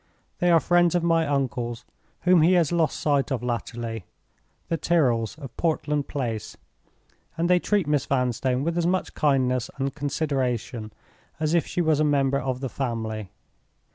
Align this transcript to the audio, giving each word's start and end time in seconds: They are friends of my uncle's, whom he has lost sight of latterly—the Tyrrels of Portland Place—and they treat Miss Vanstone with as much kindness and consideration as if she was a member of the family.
They 0.39 0.49
are 0.49 0.59
friends 0.59 0.95
of 0.95 1.03
my 1.03 1.27
uncle's, 1.27 1.85
whom 2.21 2.41
he 2.41 2.53
has 2.53 2.71
lost 2.71 2.99
sight 2.99 3.29
of 3.31 3.43
latterly—the 3.43 4.77
Tyrrels 4.77 5.37
of 5.37 5.55
Portland 5.57 6.07
Place—and 6.07 7.47
they 7.47 7.59
treat 7.59 7.85
Miss 7.85 8.07
Vanstone 8.07 8.63
with 8.63 8.79
as 8.79 8.87
much 8.87 9.13
kindness 9.13 9.69
and 9.77 9.93
consideration 9.93 10.91
as 11.39 11.53
if 11.53 11.67
she 11.67 11.81
was 11.81 11.99
a 11.99 12.03
member 12.03 12.39
of 12.39 12.61
the 12.61 12.67
family. 12.69 13.29